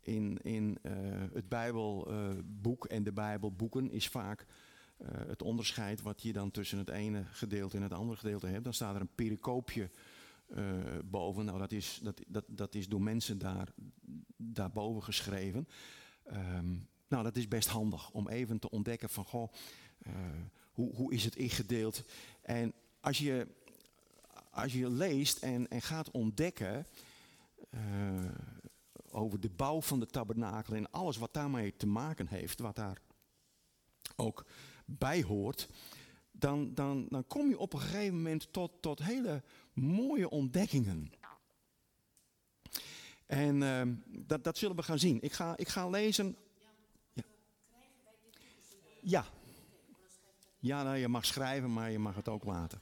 [0.00, 0.92] in, in uh,
[1.32, 4.46] het Bijbelboek uh, en de Bijbelboeken is vaak
[4.98, 8.64] uh, het onderscheid wat je dan tussen het ene gedeelte en het andere gedeelte hebt.
[8.64, 9.90] Dan staat er een pericoopje
[11.04, 11.44] boven.
[11.44, 13.72] Nou, dat is, dat, dat, dat is door mensen daar,
[14.36, 15.68] daarboven geschreven.
[16.32, 19.52] Um, nou, dat is best handig om even te ontdekken van, goh,
[20.72, 22.04] hoe, hoe is het ingedeeld?
[22.42, 23.46] En als je,
[24.50, 26.86] als je leest en, en gaat ontdekken
[29.10, 33.00] over de bouw van de tabernakel en alles wat daarmee te maken heeft, wat daar
[34.16, 34.46] ook
[34.84, 35.68] bij hoort,
[36.42, 39.42] dan, dan, dan kom je op een gegeven moment tot, tot hele
[39.72, 41.12] mooie ontdekkingen.
[43.26, 45.20] En uh, dat, dat zullen we gaan zien.
[45.20, 46.36] Ik ga, ik ga lezen.
[47.12, 47.22] Ja.
[49.00, 49.24] Ja.
[50.58, 52.80] ja, nou, je mag schrijven, maar je mag het ook laten.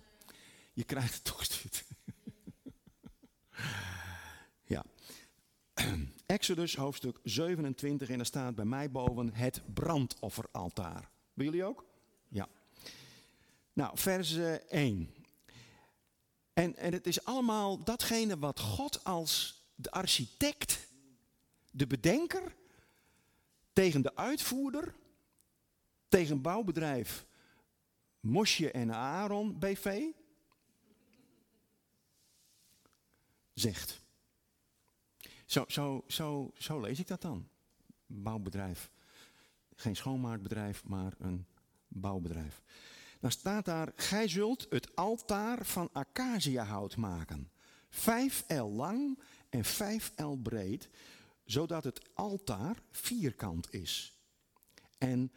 [0.72, 1.84] Je krijgt het toegestuurd.
[4.75, 4.84] ja.
[6.27, 11.10] Exodus hoofdstuk 27 en er staat bij mij boven het brandofferaltaar.
[11.34, 11.84] Bij jullie ook?
[12.28, 12.48] Ja.
[13.73, 14.37] Nou, vers
[14.69, 15.15] 1.
[16.53, 20.89] En, en het is allemaal datgene wat God als de architect,
[21.71, 22.57] de bedenker,
[23.73, 24.95] tegen de uitvoerder,
[26.09, 27.27] tegen bouwbedrijf
[28.21, 30.03] Mosje en Aaron BV
[33.55, 34.01] zegt.
[35.45, 37.49] Zo, zo, zo, zo lees ik dat dan.
[38.07, 38.91] Bouwbedrijf.
[39.77, 41.47] Geen schoonmaakbedrijf, maar een
[41.89, 42.63] bouwbedrijf.
[43.21, 47.51] Dan staat daar, gij zult het altaar van acaciahout maken.
[47.89, 50.89] Vijf el lang en vijf el breed,
[51.45, 54.19] zodat het altaar vierkant is.
[54.99, 55.33] En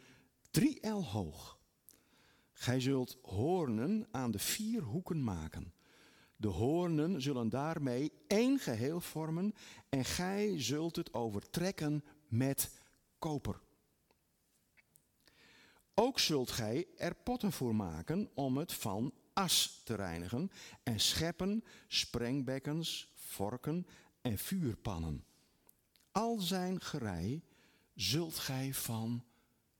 [0.50, 1.58] drie el hoog.
[2.52, 5.72] Gij zult hoornen aan de vier hoeken maken.
[6.36, 9.54] De hoornen zullen daarmee één geheel vormen
[9.88, 12.70] en gij zult het overtrekken met
[13.18, 13.60] koper.
[15.94, 20.50] Ook zult gij er potten voor maken om het van as te reinigen
[20.82, 23.86] en scheppen, sprengbekkens, vorken
[24.20, 25.24] en vuurpannen.
[26.12, 27.42] Al zijn gerei
[27.94, 29.24] zult gij van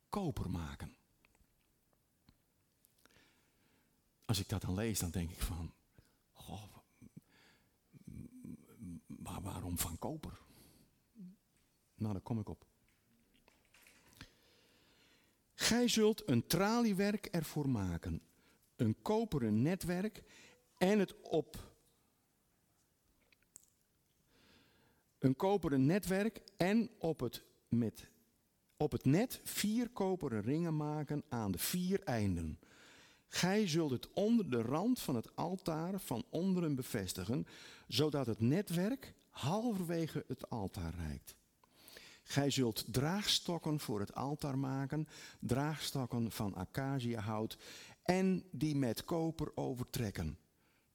[0.08, 0.96] koper maken.
[4.24, 5.72] Als ik dat dan lees, dan denk ik van,
[9.06, 10.40] maar waarom van koper?
[11.94, 12.66] Nou, daar kom ik op.
[15.64, 18.20] Gij zult een traliewerk ervoor maken,
[18.76, 20.22] een koperen netwerk
[20.78, 21.72] en het op
[25.18, 28.08] een koperen netwerk en op het, met,
[28.76, 32.58] op het net vier koperen ringen maken aan de vier einden.
[33.28, 37.46] Gij zult het onder de rand van het altaar van onderen bevestigen,
[37.88, 41.36] zodat het netwerk halverwege het altaar reikt.
[42.34, 45.08] Gij zult draagstokken voor het altaar maken,
[45.40, 47.58] draagstokken van acaciahout
[48.02, 50.38] en die met koper overtrekken.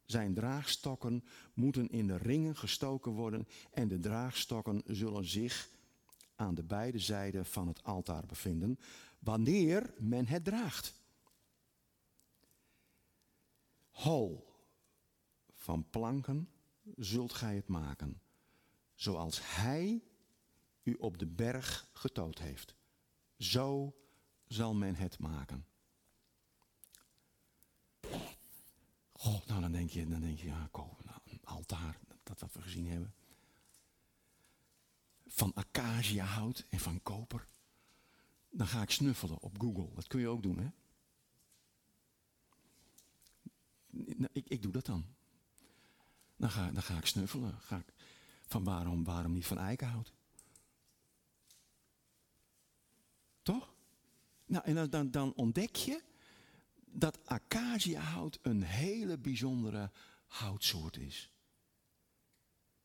[0.06, 5.70] Zijn draagstokken moeten in de ringen gestoken worden en de draagstokken zullen zich
[6.36, 8.80] aan de beide zijden van het altaar bevinden,
[9.20, 10.94] wanneer men het draagt.
[13.90, 14.54] Hol
[15.54, 16.50] van planken
[16.96, 18.22] zult gij het maken,
[18.96, 20.04] zoals hij
[20.84, 22.76] u op de berg getoond heeft.
[23.38, 23.96] Zo
[24.48, 25.66] zal men het maken.
[29.12, 32.54] Goh, nou dan denk je, dan denk je, ja, koop, nou, een altaar, dat wat
[32.54, 33.14] we gezien hebben.
[35.28, 37.48] Van acaciahout en van koper.
[38.50, 39.94] Dan ga ik snuffelen op Google.
[39.94, 40.70] Dat kun je ook doen, hè?
[43.90, 45.06] Nou, ik, ik doe dat dan.
[46.36, 47.60] Dan ga, dan ga ik snuffelen.
[47.62, 47.94] Ga ik,
[48.42, 50.14] van waarom, waarom niet van eikenhout?
[53.42, 53.74] Toch?
[54.46, 56.02] Nou, en dan, dan, ontdek je
[56.86, 59.92] dat acaciahout een hele bijzondere
[60.28, 61.32] houtsoort is.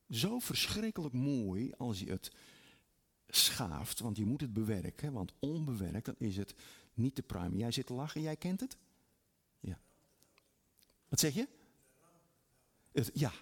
[0.09, 2.33] Zo verschrikkelijk mooi als je het
[3.29, 6.55] schaaft, want je moet het bewerken, want onbewerkt dan is het
[6.95, 7.59] niet te pruimen.
[7.59, 8.77] Jij zit te lachen, jij kent het?
[9.61, 9.81] Ja.
[11.09, 11.49] Wat zeg je?
[13.13, 13.33] Ja.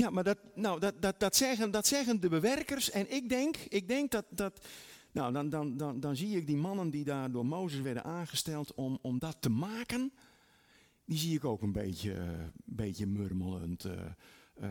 [0.00, 3.56] Ja, maar dat, nou, dat, dat, dat, zeggen, dat zeggen de bewerkers en ik denk,
[3.56, 4.66] ik denk dat, dat
[5.12, 8.74] nou, dan, dan, dan, dan zie ik die mannen die daar door Mozes werden aangesteld
[8.74, 10.12] om, om dat te maken.
[11.04, 12.22] Die zie ik ook een beetje, uh,
[12.64, 13.92] beetje murmelend uh,
[14.62, 14.68] uh,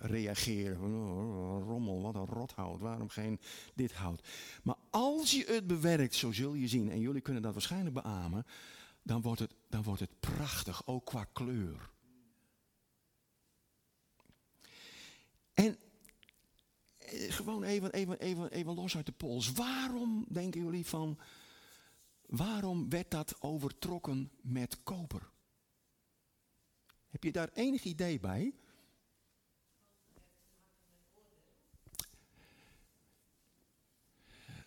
[0.00, 0.80] reageren.
[0.80, 3.40] Oh, rommel, wat een rothout, waarom geen
[3.74, 4.28] dit hout.
[4.62, 8.44] Maar als je het bewerkt, zo zul je zien, en jullie kunnen dat waarschijnlijk beamen,
[9.02, 11.90] dan wordt het, dan wordt het prachtig, ook qua kleur.
[15.54, 15.76] En
[16.96, 19.52] eh, gewoon even, even, even, even los uit de pols.
[19.52, 21.18] Waarom denken jullie van,
[22.26, 25.30] waarom werd dat overtrokken met koper?
[27.08, 28.54] Heb je daar enig idee bij?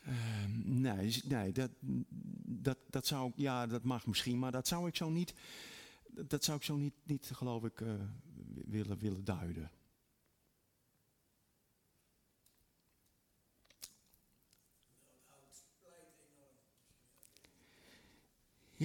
[0.08, 1.72] Uh, nee, nee dat,
[2.46, 5.34] dat, dat zou ja, dat mag misschien, maar dat zou ik zo niet,
[6.08, 7.94] dat zou ik zo niet, niet geloof ik, uh,
[8.66, 9.72] willen, willen duiden.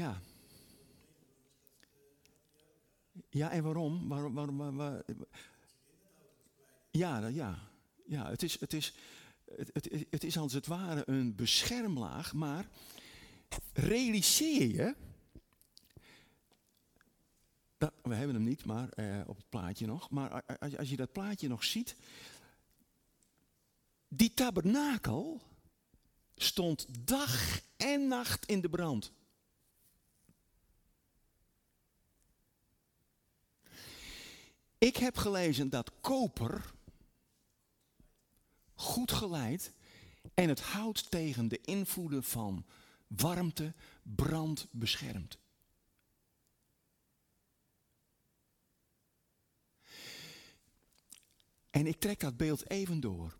[0.00, 0.20] Ja.
[3.30, 4.08] Ja, en waarom?
[4.08, 5.02] waarom, waarom, waarom
[6.90, 7.58] ja, ja,
[8.06, 8.94] ja, het is, het, is,
[9.72, 12.68] het, het, is als het ware een beschermlaag, maar
[13.72, 14.94] realiseer je,
[17.78, 20.96] dat, we hebben hem niet, maar eh, op het plaatje nog, maar als, als je
[20.96, 21.96] dat plaatje nog ziet,
[24.08, 25.40] die tabernakel
[26.36, 29.12] stond dag en nacht in de brand.
[34.80, 36.72] Ik heb gelezen dat koper
[38.74, 39.72] goed geleid
[40.34, 42.64] en het hout tegen de invloeden van
[43.06, 45.38] warmte, brand beschermt.
[51.70, 53.38] En ik trek dat beeld even door.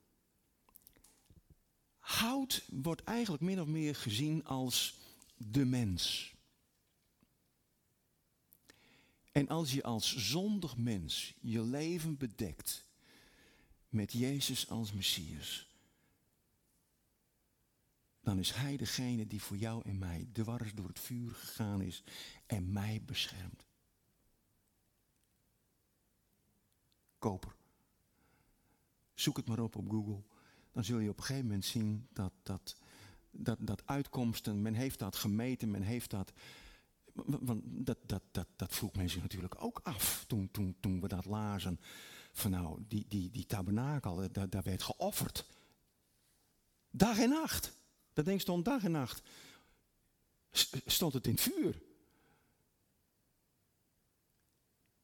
[1.99, 4.99] Hout wordt eigenlijk min of meer gezien als
[5.37, 6.35] de mens.
[9.41, 12.89] En als je als zondig mens je leven bedekt
[13.89, 15.69] met Jezus als Messias,
[18.21, 22.03] dan is Hij degene die voor jou en mij dwars door het vuur gegaan is
[22.47, 23.67] en mij beschermt.
[27.19, 27.55] Koper.
[29.15, 30.23] Zoek het maar op op Google.
[30.73, 32.77] Dan zul je op een gegeven moment zien dat, dat,
[33.31, 36.33] dat, dat uitkomsten, men heeft dat gemeten, men heeft dat
[37.27, 40.25] want dat, dat, dat, dat vroeg men zich natuurlijk ook af
[40.81, 41.81] toen, we dat lazen.
[42.33, 45.47] Van nou, die, die, die tabernakel, eh, daar, daar werd geofferd.
[46.91, 47.73] Dag en nacht.
[48.13, 49.23] Dat ding stond dag en nacht.
[50.87, 51.83] Stond het in het vuur.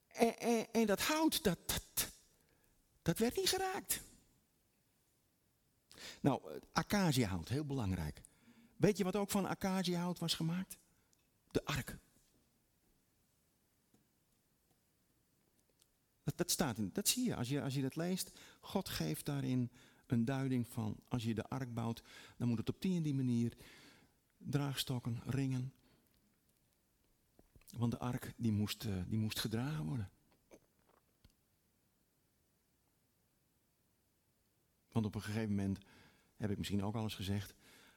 [0.07, 2.11] En, en, en dat hout, dat, dat,
[3.03, 4.01] dat werd niet geraakt.
[6.21, 8.21] Nou, eh, acaciahout, heel belangrijk.
[8.77, 10.79] Weet je wat ook van acaciahout was gemaakt?
[11.51, 11.99] De ark.
[16.27, 18.39] Dat, dat, staat in, dat zie je als, je als je dat leest.
[18.61, 19.71] God geeft daarin
[20.07, 22.03] een duiding van, als je de ark bouwt,
[22.37, 23.57] dan moet het op die en die manier,
[24.39, 25.73] draagstokken, ringen.
[27.77, 30.11] Want de ark die moest, uh, die moest gedragen worden.
[34.89, 35.79] Want op een gegeven moment,
[36.37, 37.55] heb ik misschien ook al eens gezegd,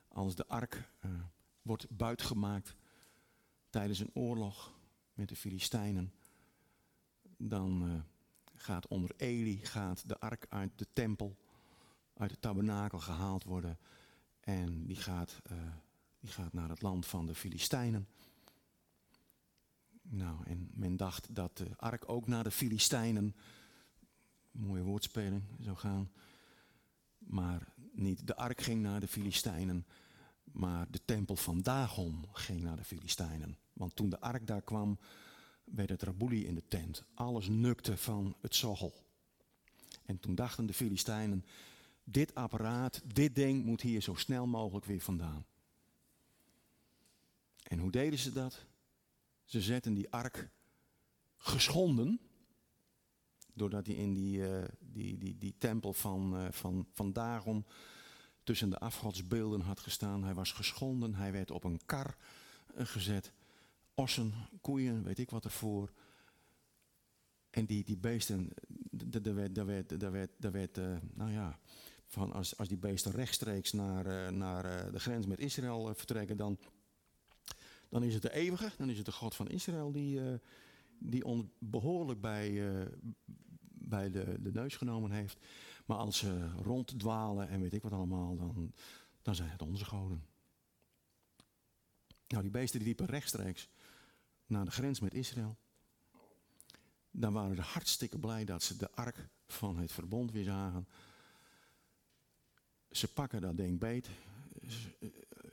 [0.07, 1.11] als de ark uh,
[1.61, 2.75] wordt buitgemaakt
[3.69, 4.79] tijdens een oorlog
[5.13, 6.13] met de Filistijnen.
[7.37, 8.01] Dan uh,
[8.61, 11.37] gaat onder Eli gaat de ark uit de tempel,
[12.13, 13.77] uit de tabernakel gehaald worden.
[14.39, 15.57] En die gaat, uh,
[16.19, 18.07] die gaat naar het land van de Filistijnen.
[20.01, 23.35] Nou, en men dacht dat de ark ook naar de Filistijnen,
[24.51, 26.11] mooie woordspeling, zou gaan.
[27.17, 29.85] Maar niet de ark ging naar de Filistijnen,
[30.43, 33.57] maar de tempel van Dagon ging naar de Filistijnen.
[33.73, 34.99] Want toen de ark daar kwam,
[35.71, 37.03] werd het rabouli in de tent.
[37.13, 38.93] Alles nukte van het zoggel.
[40.05, 41.45] En toen dachten de Filistijnen,
[42.03, 45.45] dit apparaat, dit ding moet hier zo snel mogelijk weer vandaan.
[47.63, 48.65] En hoe deden ze dat?
[49.45, 50.49] Ze zetten die ark
[51.37, 52.19] geschonden,
[53.53, 57.65] doordat hij in die, uh, die, die, die tempel van, uh, van, van Dagon
[58.43, 60.23] tussen de afgodsbeelden had gestaan.
[60.23, 62.17] Hij was geschonden, hij werd op een kar
[62.77, 63.31] uh, gezet.
[63.99, 65.91] Ossen, koeien, weet ik wat ervoor.
[67.49, 68.49] En die, die beesten,
[68.91, 70.77] daar werd, daar werd, daar werd, werd
[71.13, 71.59] nou ja,
[72.05, 76.59] van als, als die beesten rechtstreeks naar, naar de grens met Israël vertrekken, dan
[77.89, 80.21] dan is het de eeuwige, dan is het de God van Israël die,
[80.99, 82.51] die ons behoorlijk bij,
[83.71, 85.45] bij de, de neus genomen heeft.
[85.85, 88.73] Maar als ze ronddwalen en weet ik wat allemaal, dan,
[89.21, 90.23] dan zijn het onze goden.
[92.27, 93.69] Nou, die beesten die liepen rechtstreeks
[94.49, 95.57] naar de grens met Israël.
[97.11, 100.87] Dan waren ze hartstikke blij dat ze de ark van het verbond weer zagen.
[102.91, 104.09] Ze pakken dat ding beet.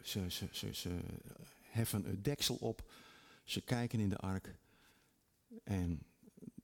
[0.03, 1.01] Ze, ze,
[1.63, 2.91] heffen het deksel op.
[3.45, 4.55] Ze kijken in de ark.
[5.65, 6.03] En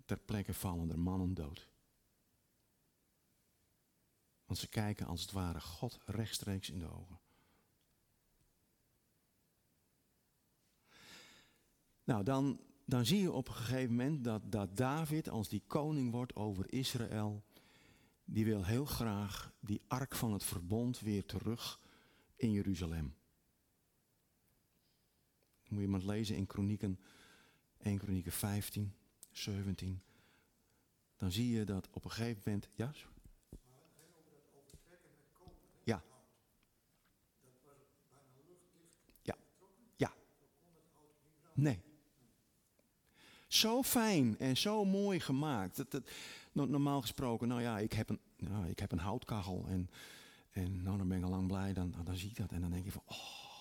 [0.04, 1.68] ter plekke vallen er mannen dood.
[4.46, 7.18] Want ze kijken als het ware God rechtstreeks in de ogen.
[12.04, 16.10] Nou, dan, dan zie je op een gegeven moment dat, dat David, als die koning
[16.10, 17.44] wordt over Israël,
[18.24, 21.80] die wil heel graag die ark van het verbond weer terug
[22.36, 23.14] in Jeruzalem.
[25.68, 26.98] Moet je maar lezen in Kronieken
[27.78, 28.94] 1 Kronieken 15,
[29.30, 30.02] 17.
[31.16, 32.68] Dan zie je dat op een gegeven moment.
[32.74, 32.92] Ja?
[35.82, 36.02] Ja.
[39.96, 40.12] Ja.
[41.54, 41.82] Nee.
[43.52, 45.76] Zo fijn en zo mooi gemaakt.
[45.76, 46.08] Dat, dat,
[46.52, 49.90] normaal gesproken, nou ja, ik heb een, nou, ik heb een houtkachel en,
[50.50, 52.70] en nou, dan ben ik al lang blij, dan, dan zie ik dat en dan
[52.70, 53.52] denk je van, oh,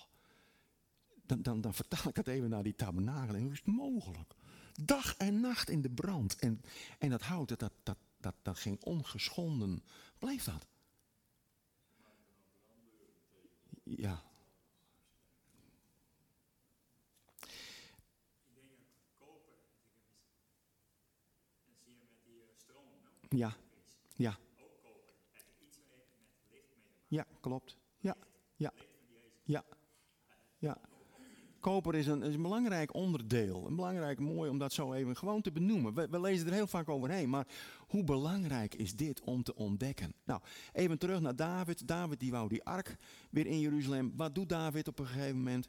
[1.26, 3.36] dan, dan, dan vertaal ik het even naar die tabernakel.
[3.36, 4.36] Hoe is het mogelijk?
[4.84, 6.36] Dag en nacht in de brand.
[6.36, 6.62] En,
[7.00, 9.84] en dat hout, dat, dat, dat, dat, dat ging ongeschonden.
[10.20, 10.68] Blijft dat?
[13.84, 14.24] Ja.
[23.36, 23.56] Ja,
[24.16, 24.38] ja.
[27.08, 27.78] Ja, klopt.
[28.00, 28.16] Ja,
[28.56, 28.74] ja,
[29.44, 29.64] ja,
[30.58, 30.78] ja.
[31.60, 33.68] Koper is een, is een belangrijk onderdeel.
[33.68, 35.94] Een belangrijk, mooi om dat zo even gewoon te benoemen.
[35.94, 37.48] We, lezen er heel vaak overheen, maar
[37.88, 40.14] hoe belangrijk is dit om te ontdekken?
[40.24, 40.42] Nou,
[40.74, 41.88] even terug naar David.
[41.88, 42.98] David die wou die ark
[43.32, 44.14] weer in Jeruzalem.
[44.16, 45.68] Wat doet David op een gegeven moment?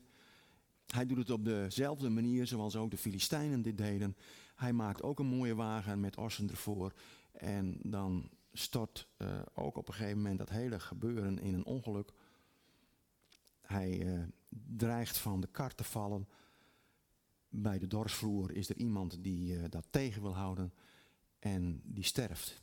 [0.86, 4.16] Hij doet het op dezelfde manier zoals ook de Filistijnen dit deden.
[4.54, 6.92] Hij maakt ook een mooie wagen met ossen ervoor.
[7.32, 12.12] En dan stort uh, ook op een gegeven moment dat hele gebeuren in een ongeluk.
[13.60, 14.22] Hij uh,
[14.76, 16.28] dreigt van de kar te vallen.
[17.48, 20.72] Bij de dorsvloer is er iemand die uh, dat tegen wil houden
[21.38, 22.62] en die sterft.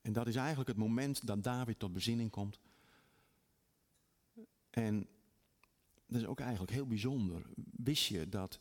[0.00, 2.58] En dat is eigenlijk het moment dat David tot bezinning komt.
[4.70, 5.08] En
[6.06, 7.42] dat is ook eigenlijk heel bijzonder.
[7.76, 8.60] Wist je dat,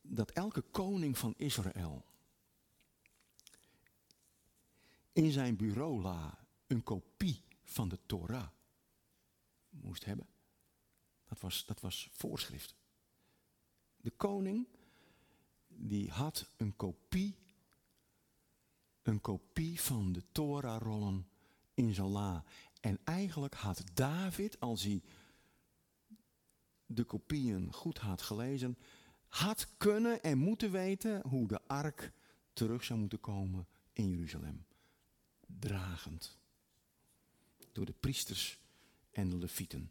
[0.00, 2.04] dat elke koning van Israël
[5.12, 8.48] in zijn bureau la een kopie van de Torah
[9.70, 10.26] moest hebben.
[11.28, 12.74] Dat was, dat was voorschrift.
[13.96, 14.66] De koning,
[15.68, 17.36] die had een kopie,
[19.02, 21.28] een kopie van de Torah-rollen
[21.74, 22.44] in zijn la.
[22.80, 25.02] En eigenlijk had David, als hij
[26.86, 28.78] de kopieën goed had gelezen,
[29.28, 32.12] had kunnen en moeten weten hoe de ark
[32.52, 34.64] terug zou moeten komen in Jeruzalem.
[35.58, 36.38] Dragend.
[37.72, 38.58] Door de priesters
[39.10, 39.90] en de levieten.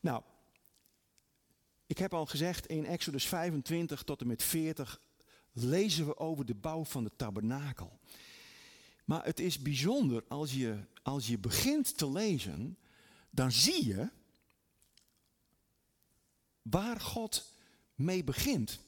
[0.00, 0.22] Nou,
[1.86, 5.00] ik heb al gezegd in Exodus 25 tot en met 40
[5.52, 7.98] lezen we over de bouw van de tabernakel.
[9.04, 12.78] Maar het is bijzonder als je, als je begint te lezen
[13.30, 14.08] dan zie je
[16.62, 17.52] waar God
[17.94, 18.78] mee begint.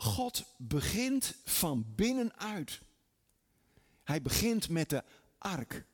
[0.00, 2.80] God begint van binnenuit.
[4.02, 5.04] Hij begint met de
[5.38, 5.84] ark.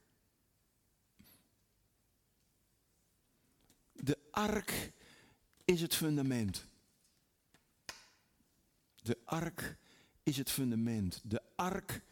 [3.93, 4.93] De ark
[5.65, 6.67] is het fundament.
[9.03, 9.77] De ark
[10.23, 11.21] is het fundament.
[11.25, 12.03] De ark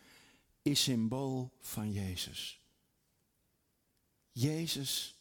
[0.63, 2.61] is symbool van Jezus.
[4.33, 5.19] Jezus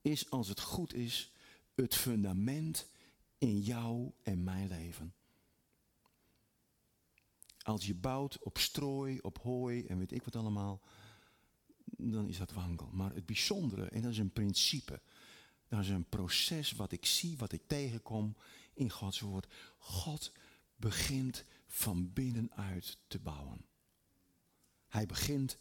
[0.00, 1.32] is, als het goed is,
[1.74, 2.86] het fundament
[3.38, 5.12] in jou en mijn leven.
[7.68, 10.80] Als je bouwt op strooi, op hooi en weet ik wat allemaal,
[11.84, 12.90] dan is dat wankel.
[12.92, 15.00] Maar het bijzondere, en dat is een principe,
[15.68, 18.36] dat is een proces wat ik zie, wat ik tegenkom
[18.74, 19.46] in Gods woord.
[19.78, 20.32] God
[20.76, 23.64] begint van binnenuit te bouwen.
[24.88, 25.58] Hij begint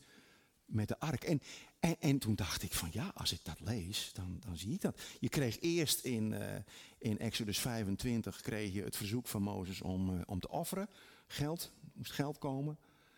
[0.65, 1.23] met de ark.
[1.23, 1.41] En,
[1.79, 4.81] en, en, toen dacht ik van ja, als ik dat lees, dan, dan zie ik
[4.81, 5.01] dat.
[5.19, 6.55] Je kreeg eerst in, uh,
[6.97, 10.89] in Exodus 25 kreeg je het verzoek van Mozes om, uh, om te offeren.
[11.27, 12.77] Geld, moest geld komen.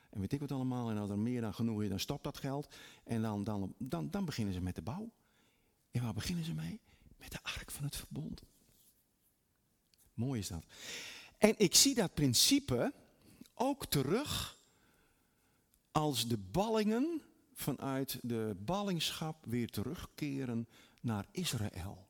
[0.10, 0.90] En weet ik wat allemaal.
[0.90, 2.76] En als er meer dan genoeg is, dan stopt dat geld.
[3.04, 5.10] En dan, dan, dan, dan beginnen ze met de bouw.
[5.92, 6.80] En waar beginnen ze mee?
[7.18, 8.42] Met de ark van het verbond.
[10.14, 10.64] Mooi is dat.
[11.38, 12.94] En ik zie dat principe
[13.54, 14.58] ook terug
[15.92, 17.22] als de ballingen
[17.54, 20.68] vanuit de ballingschap weer terugkeren
[21.02, 22.08] naar Israël.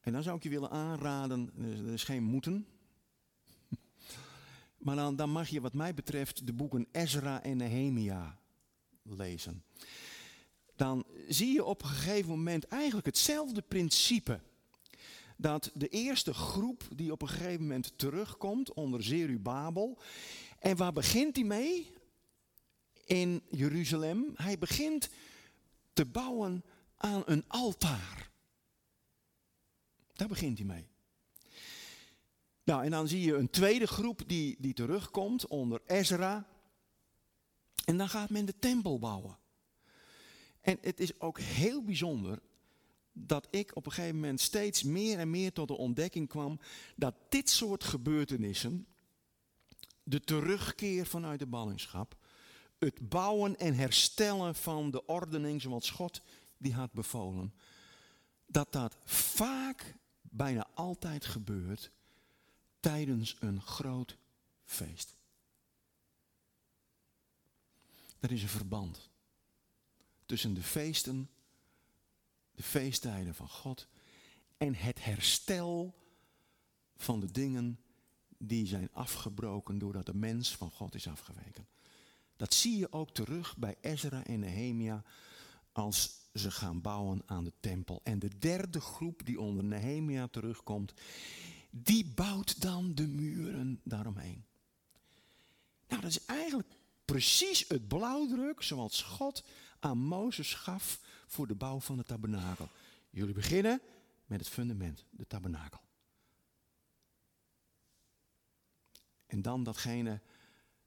[0.00, 1.52] En dan zou ik je willen aanraden,
[1.86, 2.66] er is geen moeten.
[4.82, 8.38] Maar dan, mag je wat mij betreft de boeken Ezra en Nehemia
[9.02, 9.64] lezen.
[10.76, 14.40] Dan zie je op een gegeven moment eigenlijk hetzelfde principe
[15.36, 19.98] dat de eerste groep die op een gegeven moment terugkomt onder Zerubabel.
[20.58, 21.94] En waar begint hij mee?
[23.04, 24.30] In Jeruzalem.
[24.34, 25.10] Hij begint
[25.92, 26.64] te bouwen
[26.96, 28.30] aan een altaar.
[30.12, 30.91] Daar begint hij mee.
[32.64, 36.46] Nou, en dan zie je een tweede groep die, die terugkomt onder Ezra.
[37.84, 39.38] En dan gaat men de tempel bouwen.
[40.60, 42.38] En het is ook heel bijzonder
[43.12, 46.58] dat ik op een gegeven moment steeds meer en meer tot de ontdekking kwam
[46.96, 48.86] dat dit soort gebeurtenissen,
[50.02, 52.16] de terugkeer vanuit de ballingschap,
[52.78, 56.22] het bouwen en herstellen van de ordening zoals God
[56.58, 57.54] die had bevolen,
[58.46, 61.90] dat dat vaak, bijna altijd gebeurt
[62.82, 64.16] tijdens een groot
[64.64, 65.16] feest.
[68.20, 69.10] Er is een verband
[70.26, 71.30] tussen de feesten
[72.54, 73.88] de feesttijden van God
[74.56, 75.94] en het herstel
[76.96, 77.80] van de dingen
[78.38, 81.66] die zijn afgebroken doordat de mens van God is afgeweken.
[82.36, 85.04] Dat zie je ook terug bij Ezra en Nehemia
[85.72, 88.00] als ze gaan bouwen aan de tempel.
[88.02, 90.92] En de derde groep die onder Nehemia terugkomt,
[91.74, 94.44] die bouwt dan de muren daaromheen.
[95.88, 96.68] Nou, dat is eigenlijk
[97.04, 99.44] precies het blauwdruk zoals God
[99.78, 102.68] aan Mozes gaf voor de bouw van de tabernakel.
[103.10, 103.80] Jullie beginnen
[104.26, 105.80] met het fundament, de tabernakel.
[109.26, 110.20] En dan datgene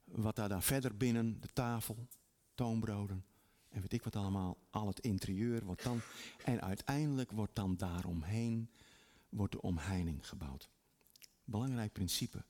[0.04, 2.08] wat daar dan verder binnen, de tafel,
[2.54, 3.26] toonbroden
[3.70, 6.02] en weet ik wat allemaal, al het interieur wordt dan.
[6.44, 8.70] En uiteindelijk wordt dan daaromheen
[9.30, 10.70] wordt de omheining gebouwd.
[11.46, 12.44] Belangrijk principe.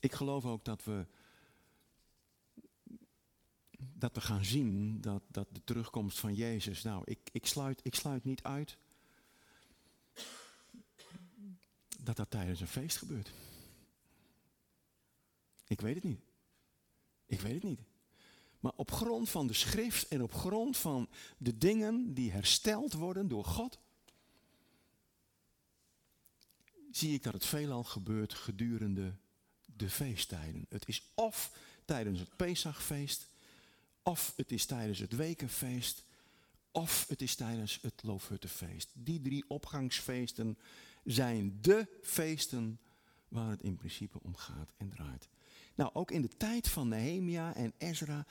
[0.00, 1.06] Ik geloof ook dat we
[3.78, 7.94] dat we gaan zien dat, dat de terugkomst van Jezus, nou, ik, ik, sluit, ik
[7.94, 8.78] sluit niet uit
[12.02, 13.32] dat dat tijdens een feest gebeurt.
[15.66, 16.20] Ik weet het niet.
[17.26, 17.80] Ik weet het niet.
[18.60, 23.28] Maar op grond van de schrift en op grond van de dingen die hersteld worden
[23.28, 23.78] door God,
[26.90, 29.14] zie ik dat het veelal gebeurt gedurende
[29.64, 30.66] de feesttijden.
[30.68, 31.52] Het is of
[31.84, 33.28] tijdens het Pesachfeest,
[34.02, 36.04] of het is tijdens het wekenfeest.
[36.70, 38.90] Of het is tijdens het Loofhuttenfeest.
[38.94, 40.58] Die drie opgangsfeesten
[41.04, 42.80] zijn de feesten
[43.28, 45.28] waar het in principe om gaat en draait.
[45.74, 48.26] Nou, ook in de tijd van Nehemia en Ezra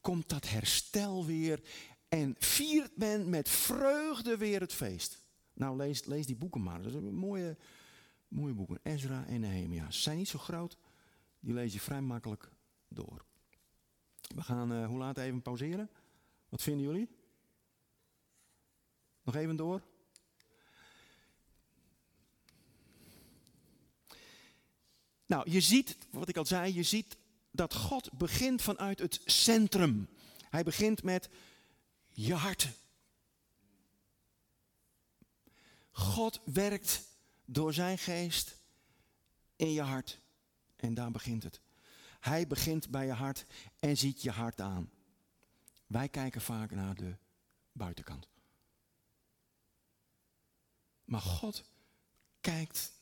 [0.00, 1.60] komt dat herstel weer
[2.08, 5.18] en viert men met vreugde weer het feest.
[5.54, 6.82] Nou, lees, die boeken maar.
[6.82, 7.56] Dat zijn mooie,
[8.32, 8.80] mooie boeken.
[8.82, 9.90] Ezra en Nehemia.
[9.90, 10.76] Ze zijn niet zo groot,
[11.40, 12.50] die lees je vrij makkelijk
[12.88, 13.24] door.
[14.34, 15.90] We gaan, uh, hoe laat even pauzeren?
[16.48, 17.08] Wat vinden jullie?
[19.22, 19.82] Nog even door?
[25.26, 27.16] Nou, je ziet, wat ik al zei, je ziet
[27.50, 30.08] dat God begint vanuit het centrum.
[30.50, 31.28] Hij begint met
[32.10, 32.68] je hart.
[35.90, 37.11] God werkt
[37.52, 38.56] door zijn geest
[39.56, 40.20] in je hart.
[40.76, 41.60] En daar begint het.
[42.20, 43.44] Hij begint bij je hart
[43.78, 44.90] en ziet je hart aan.
[45.86, 47.16] Wij kijken vaak naar de
[47.72, 48.28] buitenkant.
[51.04, 51.64] Maar God
[52.40, 52.92] kijkt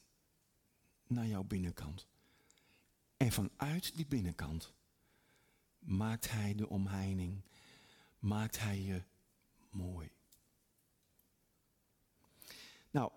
[1.07, 2.07] naar jouw binnenkant.
[3.17, 4.73] En vanuit die binnenkant
[5.79, 7.43] maakt Hij de omheining,
[8.19, 9.03] maakt Hij je
[9.71, 10.11] mooi.
[12.91, 13.13] Nou,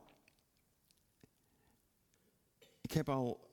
[2.84, 3.52] ik heb al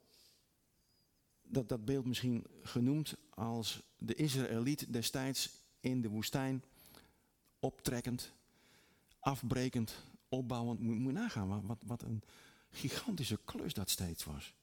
[1.43, 6.63] dat, dat beeld misschien genoemd als de Israëliet destijds in de woestijn,
[7.59, 8.33] optrekkend,
[9.19, 10.81] afbrekend, opbouwend.
[10.81, 12.23] Moet, moet je nagaan wat, wat, wat een
[12.71, 14.55] gigantische klus dat steeds was.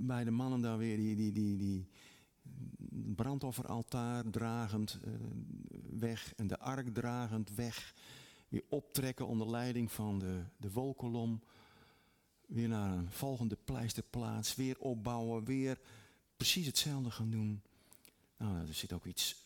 [0.00, 1.88] Bij de mannen daar weer die, die, die, die
[3.14, 5.12] brandofferaltaar dragend uh,
[5.98, 7.94] weg en de ark dragend weg.
[8.48, 11.42] Weer optrekken onder leiding van de, de wolkolom.
[12.46, 14.54] Weer naar een volgende pleisterplaats.
[14.54, 15.44] Weer opbouwen.
[15.44, 15.78] Weer
[16.36, 17.62] precies hetzelfde gaan doen.
[18.36, 19.36] Nou, er zit ook iets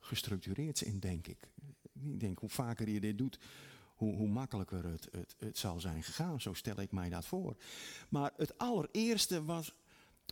[0.00, 1.48] gestructureerds in, denk ik.
[2.02, 3.38] Ik denk, hoe vaker je dit doet,
[3.94, 6.40] hoe, hoe makkelijker het, het, het zal zijn gegaan.
[6.40, 7.56] Zo stel ik mij dat voor.
[8.08, 9.72] Maar het allereerste was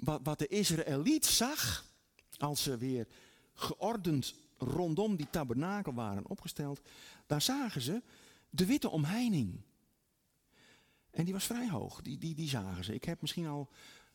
[0.03, 1.85] wat, wat de Israëliet zag,
[2.39, 3.07] als ze weer
[3.55, 6.81] geordend rondom die tabernakel waren opgesteld,
[7.27, 8.03] daar zagen ze
[8.51, 9.61] de witte omheining.
[11.15, 12.95] En die was vrij hoog, die, die, die zagen ze.
[12.95, 13.71] Ik heb misschien al,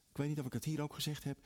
[0.09, 1.39] ik weet niet of ik het hier ook gezegd heb,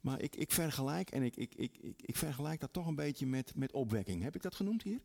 [0.00, 3.54] maar ik, ik vergelijk, en ik, ik, ik, ik, vergelijk dat toch een beetje met,
[3.54, 4.22] met opwekking.
[4.22, 5.00] Heb ik dat genoemd hier?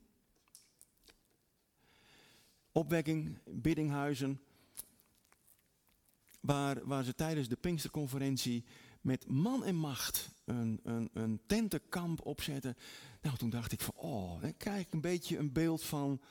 [2.72, 4.42] Opwekking, biddinghuizen,
[6.40, 8.64] waar, waar ze tijdens de Pinksterconferentie
[9.02, 12.76] met man en macht een, een, een tentenkamp opzetten.
[13.22, 16.22] Nou, toen dacht ik van, oh, dan krijg ik een beetje een beeld van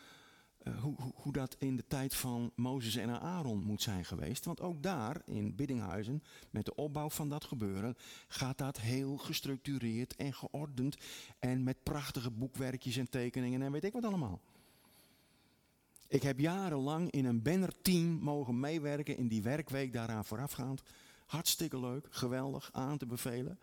[0.64, 4.44] hoe, hoe, hoe, dat in de tijd van Mozes en Aaron moet zijn geweest.
[4.44, 7.96] Want ook daar, in Biddinghuizen, met de opbouw van dat gebeuren,
[8.28, 10.96] gaat dat heel gestructureerd en geordend.
[11.38, 14.40] En met prachtige boekwerkjes en tekeningen en weet ik wat allemaal.
[16.08, 20.82] Ik heb jarenlang in een bannerteam mogen meewerken in die werkweek daaraan voorafgaand.
[21.26, 23.58] Hartstikke leuk, geweldig, aan te bevelen.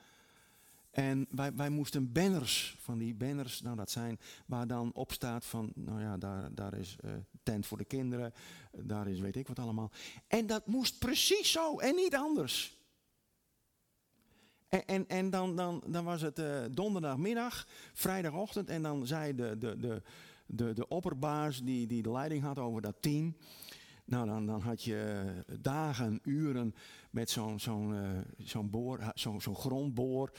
[1.00, 5.46] En wij, wij moesten banners, van die banners, nou dat zijn, waar dan op staat
[5.46, 7.12] van, nou ja, daar, daar is uh,
[7.44, 8.34] tent voor de kinderen,
[8.72, 9.92] daar is weet ik wat allemaal.
[10.28, 12.78] En dat moest precies zo en niet anders.
[14.68, 19.58] En, en, en dan, dan, dan was het uh, donderdagmiddag, vrijdagochtend en dan zei de,
[19.58, 20.02] de, de,
[20.46, 23.36] de, de opperbaas die, die de leiding had over dat team.
[24.06, 25.26] Nou, dan, dan had je
[25.60, 26.76] dagen, uren
[27.10, 30.32] met zo'n zo'n zo'n boor, zo'n zo'n grondboor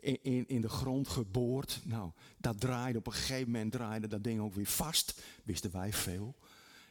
[0.00, 1.80] in, in de grond geboord.
[1.84, 5.22] Nou, dat draaide op een gegeven moment draaide dat ding ook weer vast.
[5.44, 6.36] Wisten wij veel.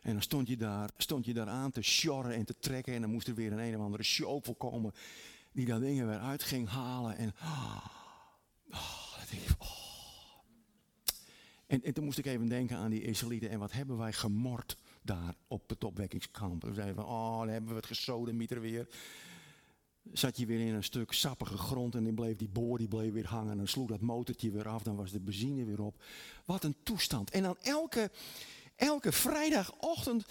[0.02, 2.94] En dan stond je daar, stond je daar aan te sjorren en te trekken.
[2.94, 4.94] En dan moest er weer een een of andere show komen.
[5.52, 7.18] Die dat ding er weer uit ging halen.
[7.18, 7.34] En,
[9.20, 9.68] dat ik, oh.
[11.68, 13.50] En, en, toen moest ik even denken aan die Israëlieten.
[13.50, 16.64] En wat hebben wij gemord daar op het opwekkingskamp.
[16.64, 18.88] We zeiden van, oh, dan hebben we het gesodemieter weer
[20.14, 23.14] zat je weer in een stuk sappige grond en dan bleef die boor die bleef
[23.14, 23.52] weer hangen.
[23.52, 26.04] En dan sloeg dat motortje weer af, dan was de benzine weer op.
[26.46, 27.30] Wat een toestand.
[27.30, 28.12] En dan elke,
[28.76, 30.26] elke vrijdagochtend,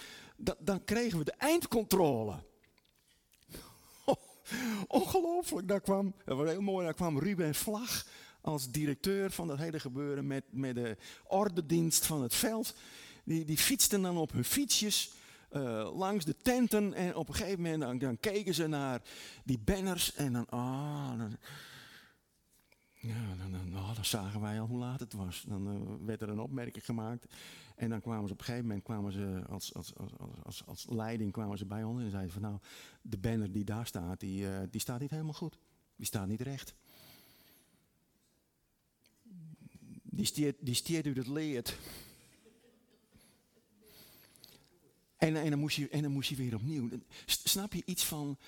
[0.59, 2.43] dan kregen we de eindcontrole.
[4.89, 8.07] ongelooflijk, daar kwam, dat was heel mooi, daar kwam Ruben Vlag
[8.41, 12.75] als directeur van dat hele gebeuren met, met de ordendienst van het veld.
[13.25, 15.13] Die, die fietsten dan op hun fietsjes
[15.57, 16.95] uh, langs de tenten.
[16.95, 19.03] En op een gegeven moment dan, dan, keken ze naar
[19.45, 20.15] die banners.
[20.15, 21.37] En dan, ah, dan,
[22.95, 25.45] ja, dan, dan, dan, zagen wij al hoe laat het was.
[25.49, 27.27] Dan uh, werd er een opmerking gemaakt.
[27.77, 30.13] En dan kwamen ze op een gegeven moment kwamen ze als, als, als,
[30.43, 32.59] als, als leiding kwamen ze bij ons en zeiden van nou,
[33.03, 35.59] de banner die daar staat, die, uh, die staat niet helemaal goed.
[35.97, 36.75] Die staat niet recht.
[40.03, 41.79] Die steert, die steert u het leert.
[45.25, 46.89] En, en, dan moest je, en dan moest weer opnieuw.
[47.27, 48.39] Snap je iets van.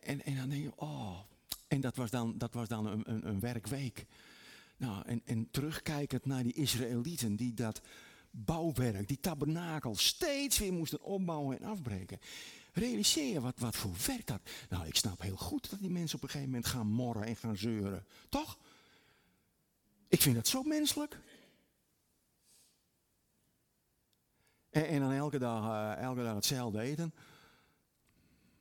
[0.00, 1.18] En, en dan denk je, oh.
[1.68, 4.06] En dat was dan, dat was dan een, een, een werkweek.
[4.76, 7.80] Nou, en, en terugkijkend naar die Israëlieten die dat
[8.30, 12.18] bouwwerk, die tabernakel, steeds weer moesten opbouwen en afbreken.
[12.72, 14.40] Realiseer je wat, wat voor werk dat.
[14.68, 17.36] Nou, ik snap heel goed dat die mensen op een gegeven moment gaan morren en
[17.36, 18.06] gaan zeuren.
[18.28, 18.58] Toch?
[20.08, 21.18] Ik vind dat zo menselijk.
[24.72, 27.14] En, en dan elke dag, uh, elke dag hetzelfde eten.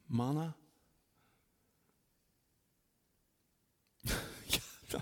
[0.05, 0.55] Mannen.
[4.55, 5.01] ja,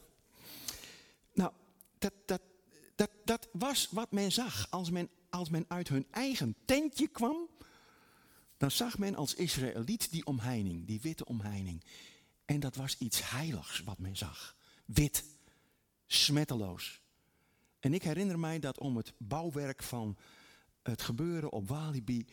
[1.33, 1.51] nou,
[1.97, 2.41] dat, dat,
[2.95, 4.67] dat, dat was wat men zag.
[4.69, 7.49] Als men, als men uit hun eigen tentje kwam,
[8.57, 11.83] dan zag men als Israëliet die omheining, die witte omheining.
[12.45, 14.55] En dat was iets heiligs wat men zag.
[14.85, 15.25] Wit,
[16.05, 17.01] smetteloos.
[17.79, 20.17] En ik herinner mij dat om het bouwwerk van
[20.83, 22.25] het gebeuren op Walibi,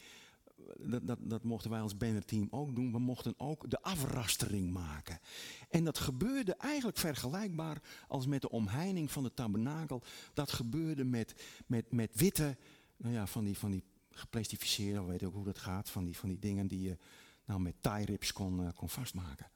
[0.79, 5.21] dat, dat, dat mochten wij als bannerteam ook doen, we mochten ook de afrastering maken.
[5.69, 10.03] En dat gebeurde eigenlijk vergelijkbaar als met de omheining van de tabernakel.
[10.35, 12.57] Dat gebeurde met, met, met witte,
[12.97, 16.29] nou ja, van die, van die geplastificeerde, weet ook hoe dat gaat, van die, van
[16.29, 16.97] die dingen die je
[17.45, 19.51] nou met tie rips kon, uh, kon vastmaken.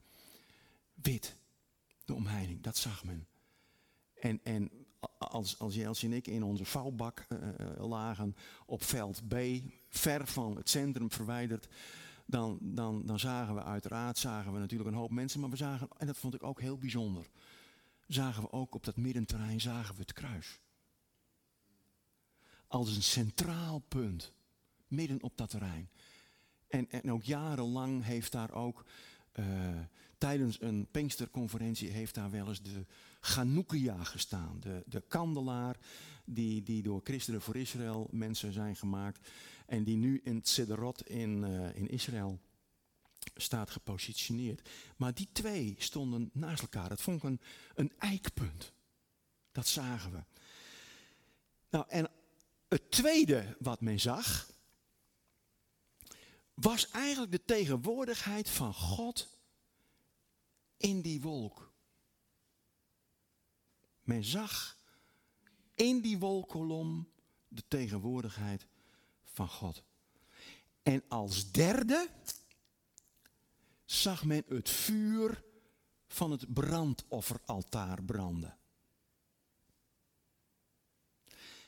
[0.93, 1.35] Wit,
[2.05, 3.27] de omheining, dat zag men.
[4.13, 4.71] En, en
[5.17, 8.35] als, als Jeltje en ik in onze vouwbak uh, lagen
[8.65, 9.35] op veld B,
[9.89, 11.67] ver van het centrum verwijderd,
[12.25, 15.87] dan, dan, dan zagen we uiteraard zagen we natuurlijk een hoop mensen, maar we zagen,
[15.97, 17.29] en dat vond ik ook heel bijzonder,
[18.07, 20.59] zagen we ook op dat middenterrein zagen we het kruis.
[22.67, 24.33] Als een centraal punt,
[24.87, 25.89] midden op dat terrein.
[26.67, 28.85] En, en ook jarenlang heeft daar ook
[29.33, 29.45] uh,
[30.17, 32.85] tijdens een Pinksterconferentie heeft daar wel eens de
[33.21, 34.59] Chanukkia gestaan.
[34.59, 35.77] De, de kandelaar
[36.25, 39.29] die, die door Christenen voor Israël mensen zijn gemaakt.
[39.65, 42.39] En die nu in Sederot in, uh, in Israël
[43.35, 44.69] staat gepositioneerd.
[44.95, 46.89] Maar die twee stonden naast elkaar.
[46.89, 47.41] Dat vond ik een,
[47.75, 48.73] een eikpunt.
[49.51, 50.23] Dat zagen we.
[51.69, 52.09] Nou, en
[52.67, 54.51] het tweede wat men zag,
[56.53, 59.39] was eigenlijk de tegenwoordigheid van God
[60.77, 61.70] in die wolk.
[64.11, 64.77] Men zag
[65.75, 67.11] in die wolkolom
[67.47, 68.67] de tegenwoordigheid
[69.23, 69.83] van God.
[70.83, 72.09] En als derde
[73.85, 75.43] zag men het vuur
[76.07, 78.57] van het brandofferaltaar branden.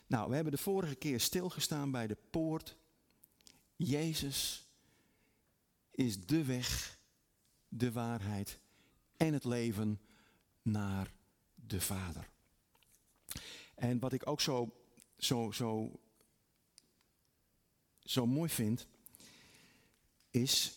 [0.07, 2.75] Nou, we hebben de vorige keer stilgestaan bij de poort.
[3.75, 4.67] Jezus
[5.91, 6.99] is de weg,
[7.67, 8.59] de waarheid
[9.17, 10.01] en het leven
[10.61, 11.13] naar
[11.55, 12.31] de Vader.
[13.75, 14.73] En wat ik ook zo,
[15.17, 15.99] zo, zo,
[17.99, 18.87] zo mooi vind,
[20.29, 20.73] is,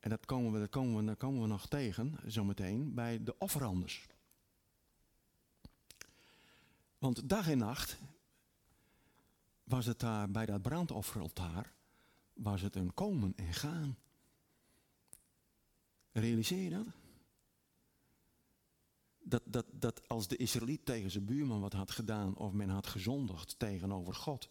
[0.00, 4.06] en dat komen we, dat komen we, komen we nog tegen zometeen, bij de offeranders.
[6.98, 7.98] Want dag en nacht
[9.64, 11.72] was het daar bij dat brandofferaltaar,
[12.32, 13.98] was het een komen en gaan.
[16.12, 16.86] Realiseer je dat?
[19.28, 22.86] Dat, dat, dat als de Israëliet tegen zijn buurman wat had gedaan of men had
[22.86, 24.50] gezondigd tegenover God,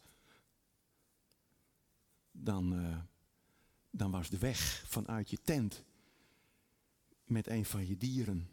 [2.32, 2.98] dan, uh,
[3.90, 5.84] dan was de weg vanuit je tent
[7.24, 8.50] met een van je dieren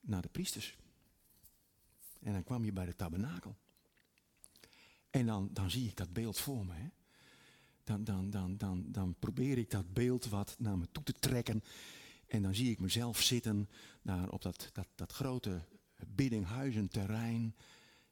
[0.00, 0.76] naar de priesters.
[2.20, 3.56] En dan kwam je bij de tabernakel.
[5.10, 6.74] En dan, dan zie ik dat beeld voor me.
[6.74, 6.88] Hè?
[7.88, 11.62] dan, dan, dan, dan, dan probeer ik dat beeld wat naar me toe te trekken.
[12.28, 13.68] En dan zie ik mezelf zitten
[14.02, 15.62] daar op dat, dat, dat grote
[16.06, 17.54] biddinghuizenterrein.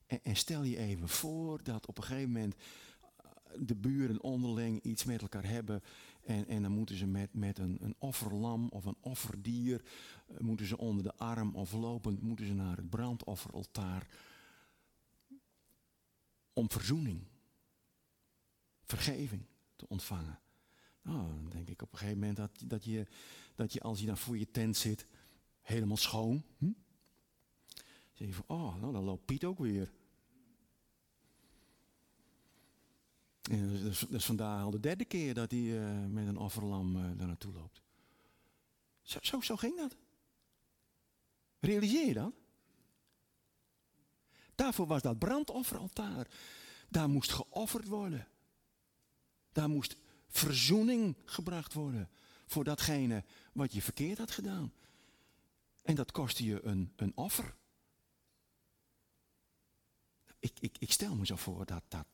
[0.07, 2.55] En, en stel je even voor dat op een gegeven moment
[3.17, 5.83] eh, de buren onderling iets met elkaar hebben.
[6.25, 9.85] En, en dan moeten ze met, met een, een offerlam of een offerdier,
[10.27, 14.07] eh, moeten ze onder de arm of lopend, moeten ze naar het brandofferaltaar.
[16.53, 17.23] Om verzoening,
[18.85, 19.43] vergeving
[19.77, 20.39] te ontvangen.
[21.03, 23.07] Nou, dan denk ik op een gegeven moment dat, dat, je,
[23.57, 25.07] dat je als je dan voor je tent zit,
[25.61, 26.45] helemaal schoon.
[26.59, 26.73] Hm?
[28.13, 29.93] Zeg je van, oh, nou dan loopt Piet ook weer.
[33.51, 36.37] En dat, is, dat is vandaag al de derde keer dat hij uh, met een
[36.37, 37.83] offerlam uh, daar naartoe loopt.
[39.03, 39.97] Zo, zo, zo ging dat.
[41.61, 42.33] Realiseer je dat?
[44.55, 46.29] Daarvoor was dat brandofferaltaar.
[46.89, 48.29] Daar moest geofferd worden.
[49.53, 49.97] Daar moest
[50.29, 52.11] verzoening gebracht worden
[52.47, 54.73] voor datgene wat je verkeerd had gedaan.
[55.83, 57.55] En dat kostte je een, een offer.
[60.39, 62.07] Ik, ik, ik stel me zo voor dat, dat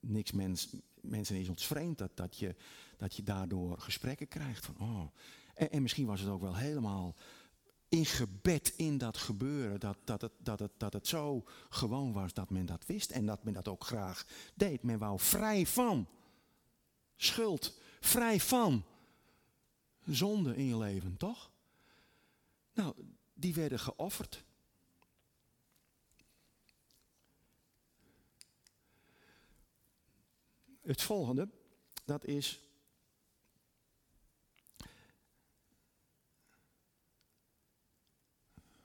[0.00, 2.56] niks mens, mensen is ons vreemd, dat, dat, je,
[2.96, 5.14] dat je daardoor gesprekken krijgt van, oh.
[5.54, 7.16] En, en misschien was het ook wel helemaal
[7.88, 12.50] ingebed in dat gebeuren, dat, dat, het, dat, het, dat het zo gewoon was dat
[12.50, 14.82] men dat wist en dat men dat ook graag deed.
[14.82, 16.08] Men wou vrij van
[17.16, 18.84] schuld, vrij van
[20.14, 21.50] zonde in je leven, toch?
[22.72, 22.94] Nou,
[23.34, 24.44] die werden geofferd.
[30.80, 31.48] Het volgende,
[32.04, 32.60] dat is.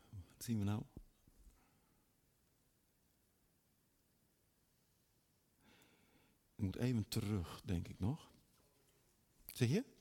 [0.09, 0.83] Wat zien we nou?
[6.65, 8.31] moet even terug, denk ik nog.
[9.45, 9.94] Zeg je?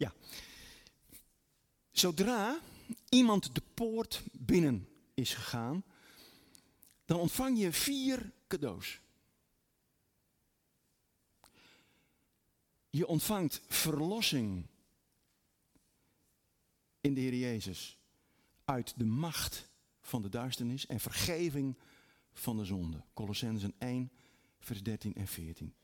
[0.00, 0.12] Ja.
[1.90, 2.60] Zodra
[3.08, 5.84] iemand de poort binnen is gegaan,
[7.04, 9.00] dan ontvang je vier cadeaus.
[12.90, 14.66] Je ontvangt verlossing
[17.00, 17.98] in de Heer Jezus
[18.64, 19.68] uit de macht
[20.00, 21.78] van de duisternis en vergeving
[22.32, 23.04] van de zonde.
[23.14, 24.12] Colossensen 1,
[24.58, 25.74] vers 13 en 14.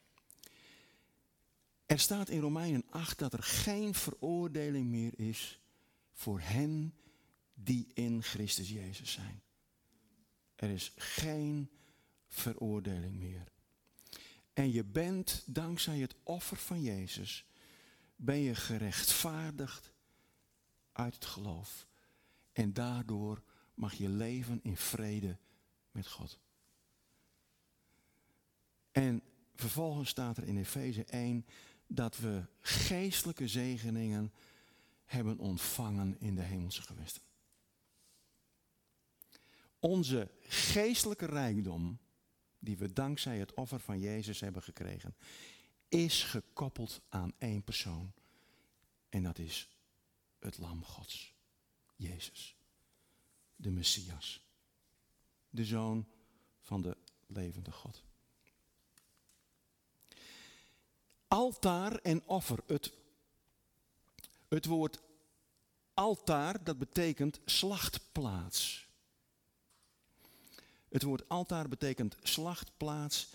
[1.86, 5.60] Er staat in Romeinen 8 dat er geen veroordeling meer is
[6.12, 6.94] voor hen
[7.54, 9.42] die in Christus Jezus zijn.
[10.54, 11.70] Er is geen
[12.28, 13.52] veroordeling meer.
[14.52, 17.46] En je bent, dankzij het offer van Jezus,
[18.16, 19.92] ben je gerechtvaardigd
[20.92, 21.86] uit het geloof.
[22.52, 23.42] En daardoor
[23.74, 25.38] mag je leven in vrede
[25.90, 26.38] met God.
[28.92, 29.22] En
[29.54, 31.46] vervolgens staat er in Efeze 1
[31.86, 34.32] dat we geestelijke zegeningen
[35.04, 37.22] hebben ontvangen in de hemelse gewesten.
[39.78, 41.98] Onze geestelijke rijkdom,
[42.58, 45.16] die we dankzij het offer van Jezus hebben gekregen,
[45.88, 48.12] is gekoppeld aan één persoon.
[49.08, 49.68] En dat is
[50.38, 51.34] het Lam Gods,
[51.96, 52.56] Jezus,
[53.56, 54.40] de Messias,
[55.50, 56.08] de Zoon
[56.60, 56.96] van de
[57.26, 58.05] levende God.
[61.28, 62.58] Altaar en offer.
[62.66, 62.92] Het,
[64.48, 65.00] het woord
[65.94, 68.86] altaar, dat betekent slachtplaats.
[70.88, 73.28] Het woord altaar betekent slachtplaats.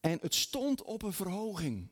[0.00, 1.88] En het stond op een verhoging.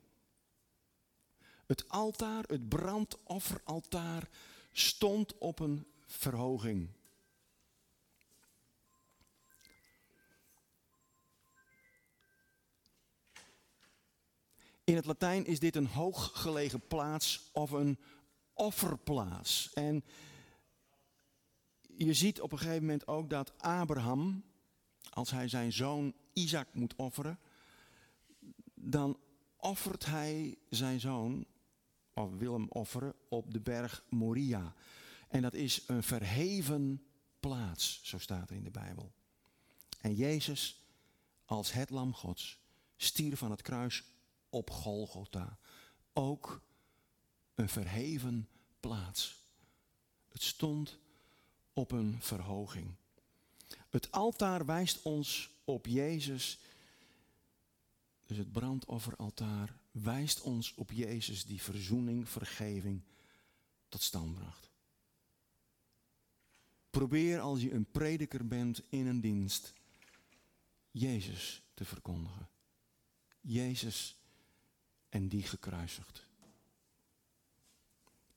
[1.67, 4.29] Het altaar, het brandofferaltaar,
[4.73, 6.89] stond op een verhoging.
[14.91, 17.99] In het Latijn is dit een hooggelegen plaats of een
[18.53, 19.73] offerplaats.
[19.73, 20.05] En
[21.97, 24.45] je ziet op een gegeven moment ook dat Abraham,
[25.11, 27.39] als hij zijn zoon Isaac moet offeren,
[28.75, 29.19] dan
[29.57, 31.47] offert hij zijn zoon,
[32.15, 34.75] of wil hem offeren, op de berg Moria.
[35.29, 37.07] En dat is een verheven
[37.41, 39.13] plaats, zo staat er in de Bijbel.
[40.01, 40.85] En Jezus,
[41.45, 42.59] als het lam Gods,
[42.97, 44.05] stierf van het kruis
[44.51, 45.59] op Golgotha.
[46.13, 46.63] Ook
[47.55, 48.49] een verheven
[48.81, 49.37] plaats.
[50.29, 50.99] Het stond
[51.73, 52.95] op een verhoging.
[53.89, 56.59] Het altaar wijst ons op Jezus.
[58.27, 63.03] Dus het brandofferaltaar wijst ons op Jezus die verzoening, vergeving
[63.89, 64.71] tot stand bracht.
[66.91, 69.73] Probeer als je een prediker bent in een dienst,
[70.91, 72.49] Jezus te verkondigen.
[73.41, 74.20] Jezus
[75.11, 76.27] en die gekruisigd.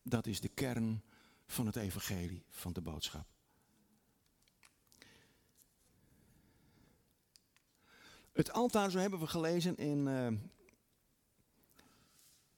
[0.01, 1.01] Dat is de kern
[1.45, 3.27] van het evangelie, van de boodschap.
[8.31, 10.27] Het altaar, zo hebben we gelezen in, uh,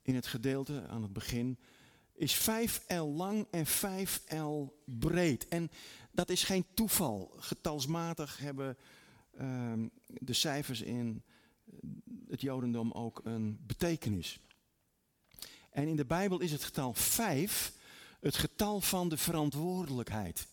[0.01, 1.59] in het gedeelte aan het begin,
[2.13, 5.47] is 5 L lang en 5 L breed.
[5.47, 5.71] En
[6.11, 7.33] dat is geen toeval.
[7.37, 8.77] Getalsmatig hebben
[9.41, 9.73] uh,
[10.05, 11.23] de cijfers in
[12.35, 14.39] het Jodendom ook een betekenis.
[15.69, 17.73] En in de Bijbel is het getal 5
[18.19, 20.47] het getal van de verantwoordelijkheid.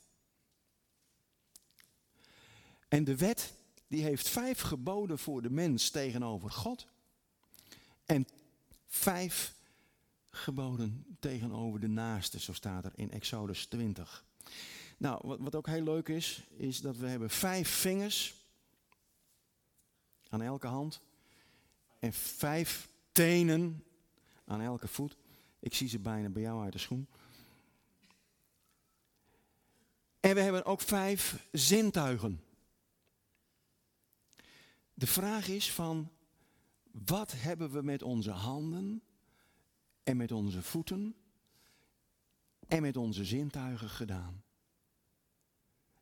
[2.88, 3.54] En de wet
[3.86, 6.86] die heeft vijf geboden voor de mens tegenover God.
[8.04, 8.26] En
[8.86, 9.54] vijf
[10.30, 14.24] geboden tegenover de naaste, zo staat er in Exodus 20.
[14.96, 18.34] Nou, wat, wat ook heel leuk is, is dat we hebben vijf vingers
[20.28, 21.00] aan elke hand
[22.02, 23.84] en vijf tenen
[24.44, 25.16] aan elke voet.
[25.58, 27.06] Ik zie ze bijna bij jou uit de schoen.
[30.20, 32.44] En we hebben ook vijf zintuigen.
[34.94, 36.10] De vraag is van,
[36.90, 39.02] wat hebben we met onze handen
[40.02, 41.16] en met onze voeten
[42.68, 44.44] en met onze zintuigen gedaan?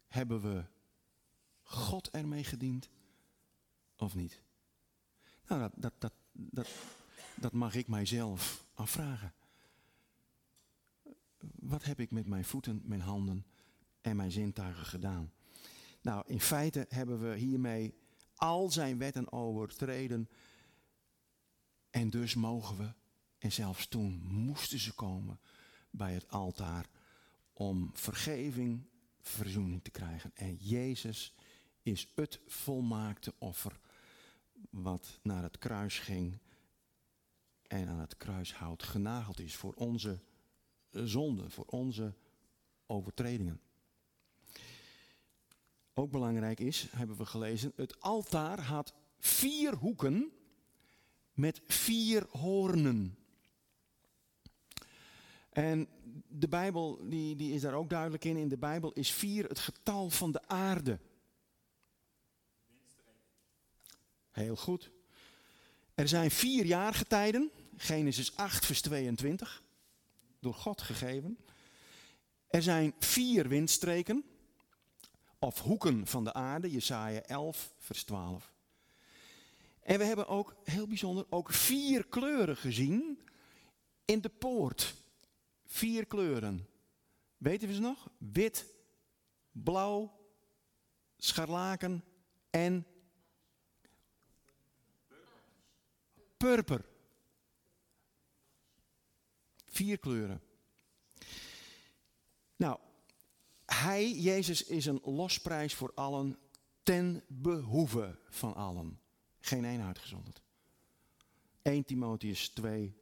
[0.07, 0.65] Hebben we
[1.63, 2.89] God ermee gediend
[3.97, 4.43] of niet?
[5.51, 6.69] Nou, dat, dat, dat,
[7.35, 9.33] dat, mag ik mijzelf afvragen.
[11.41, 13.47] Wat heb ik met mijn voeten, mijn handen
[14.01, 15.33] en mijn zintuigen gedaan?
[16.03, 17.95] Nou, in feite hebben we hiermee
[18.35, 20.29] al zijn wetten overtreden.
[21.91, 22.93] En dus mogen we,
[23.39, 25.41] en zelfs toen moesten ze komen,
[25.91, 26.87] bij het altaar
[27.53, 28.87] om vergeving,
[29.21, 30.31] verzoening te krijgen.
[30.35, 31.35] En Jezus
[31.83, 33.81] is het volmaakte offer
[34.71, 36.39] wat naar het kruis ging
[37.67, 40.21] en aan het kruishout genageld is voor onze
[40.91, 42.15] zonden, voor onze
[42.87, 43.61] overtredingen.
[45.95, 50.31] Ook belangrijk is, hebben we gelezen, het altaar had vier hoeken
[51.33, 53.19] met vier hoornen.
[55.51, 55.89] En
[56.29, 58.37] de Bijbel die, die is daar ook duidelijk in.
[58.37, 60.99] In de Bijbel is vier het getal van de aarde.
[64.31, 64.91] Heel goed.
[65.95, 67.51] Er zijn vier jaargetijden.
[67.77, 69.63] Genesis 8, vers 22.
[70.41, 71.39] Door God gegeven.
[72.49, 74.25] Er zijn vier windstreken.
[75.39, 76.71] Of hoeken van de aarde.
[76.71, 78.53] Jesaja 11, vers 12.
[79.81, 83.21] En we hebben ook, heel bijzonder, ook vier kleuren gezien
[84.05, 84.95] in de poort.
[85.67, 86.69] Vier kleuren.
[87.37, 88.11] Weten we ze nog?
[88.19, 88.73] Wit,
[89.53, 90.21] blauw,
[91.17, 92.05] scharlaken
[92.51, 92.87] en
[96.41, 96.85] purper.
[99.67, 100.43] Vier kleuren.
[102.57, 102.79] Nou,
[103.67, 106.39] hij, Jezus, is een losprijs voor allen
[106.83, 109.01] ten behoeve van allen.
[109.41, 110.43] Geen één uitgezonderd.
[111.63, 112.95] 1 Timotheus 2,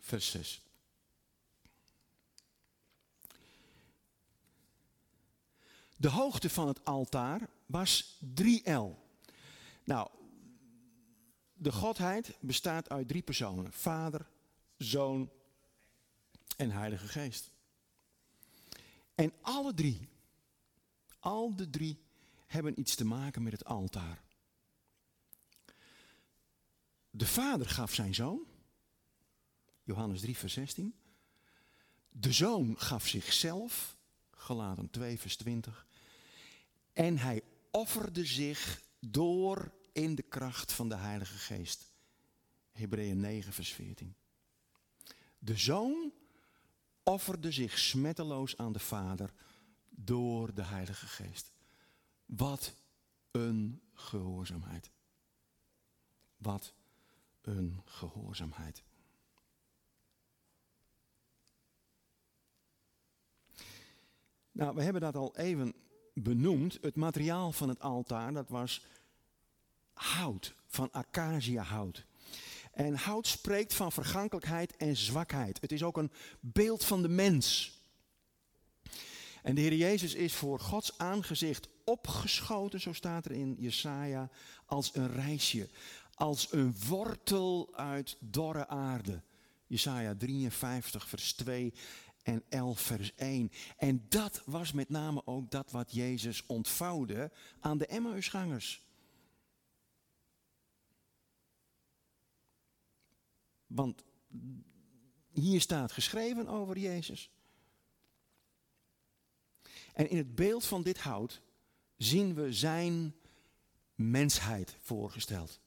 [0.00, 0.62] vers 6.
[5.96, 9.02] De hoogte van het altaar was 3L.
[9.84, 10.08] Nou,
[11.54, 14.26] de Godheid bestaat uit drie personen: Vader,
[14.76, 15.30] Zoon
[16.56, 17.50] en Heilige Geest.
[19.14, 20.08] En alle drie,
[21.18, 22.02] al de drie,
[22.46, 24.22] hebben iets te maken met het altaar.
[27.10, 28.46] De Vader gaf zijn zoon,
[29.82, 30.94] Johannes 3, vers 16.
[32.08, 33.96] De zoon gaf zichzelf,
[34.30, 35.86] gelaten 2, vers 20.
[36.92, 41.92] En hij offerde zich door in de kracht van de Heilige Geest.
[42.72, 44.14] Hebreeën 9, vers 14.
[45.38, 46.12] De zoon
[47.02, 49.32] offerde zich smetteloos aan de Vader
[49.90, 51.52] door de Heilige Geest.
[52.26, 52.74] Wat
[53.30, 54.90] een gehoorzaamheid.
[56.36, 56.74] Wat
[57.40, 58.82] een gehoorzaamheid.
[64.52, 65.74] Nou, we hebben dat al even
[66.14, 66.78] benoemd.
[66.80, 68.86] Het materiaal van het altaar, dat was
[69.94, 72.04] hout, van acaciahout.
[72.72, 75.60] En hout spreekt van vergankelijkheid en zwakheid.
[75.60, 77.72] Het is ook een beeld van de mens.
[79.42, 84.30] En de Heer Jezus is voor Gods aangezicht opgeschoten, zo staat er in Jesaja,
[84.66, 85.68] als een reisje.
[86.14, 89.22] Als een wortel uit dorre aarde.
[89.66, 91.74] Jesaja 53, vers 2
[92.22, 93.52] en 11, vers 1.
[93.76, 97.30] En dat was met name ook dat wat Jezus ontvouwde
[97.60, 98.83] aan de Emmausgangers.
[103.74, 104.04] Want
[105.30, 107.30] hier staat geschreven over Jezus.
[109.92, 111.40] En in het beeld van dit hout
[111.96, 113.14] zien we zijn
[113.94, 115.60] mensheid voorgesteld.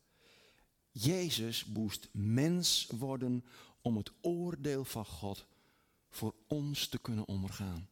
[0.91, 3.45] Jezus moest mens worden
[3.81, 5.47] om het oordeel van God
[6.09, 7.89] voor ons te kunnen ondergaan.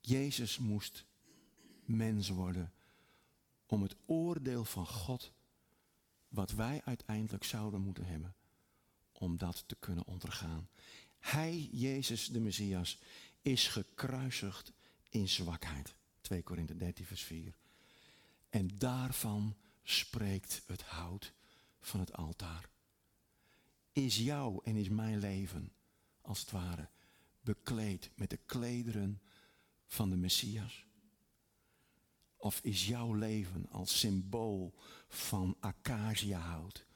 [0.00, 1.04] Jezus moest
[1.84, 2.72] mens worden
[3.72, 5.32] om het oordeel van God,
[6.28, 8.34] wat wij uiteindelijk zouden moeten hebben,
[9.12, 10.68] om dat te kunnen ondergaan.
[11.18, 12.98] Hij, Jezus de Messias,
[13.42, 14.72] is gekruisigd
[15.08, 15.94] in zwakheid.
[16.20, 17.54] 2 Korinthe 13, vers 4.
[18.50, 21.32] En daarvan spreekt het hout
[21.80, 22.68] van het altaar.
[23.92, 25.72] Is jouw en is mijn leven,
[26.20, 26.88] als het ware,
[27.40, 29.22] bekleed met de klederen
[29.86, 30.86] van de Messias?
[32.42, 34.72] Of is jouw leven als symbool
[35.08, 36.86] van acaciahout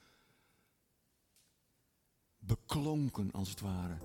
[2.38, 3.99] beklonken als het ware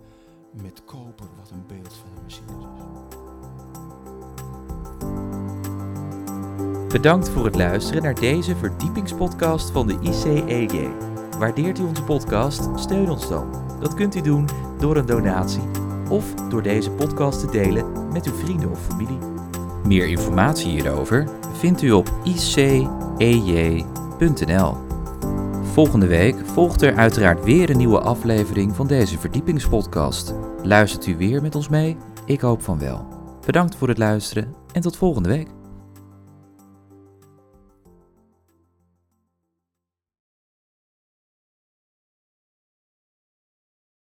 [0.53, 2.57] met koper wat een beeld van de Messias is?
[6.93, 10.89] Bedankt voor het luisteren naar deze verdiepingspodcast van de ICEJ.
[11.37, 12.79] Waardeert u onze podcast?
[12.79, 13.77] Steun ons dan.
[13.79, 14.47] Dat kunt u doen
[14.79, 15.69] door een donatie
[16.09, 19.30] of door deze podcast te delen met uw vrienden of familie.
[19.85, 23.37] Meer informatie hierover vindt u op icej.nl.
[25.63, 30.33] Volgende week volgt er uiteraard weer een nieuwe aflevering van deze verdiepingspodcast.
[30.63, 31.97] Luistert u weer met ons mee?
[32.25, 33.07] Ik hoop van wel.
[33.45, 35.47] Bedankt voor het luisteren en tot volgende week.